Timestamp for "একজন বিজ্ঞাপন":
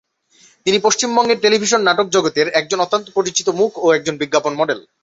3.97-4.53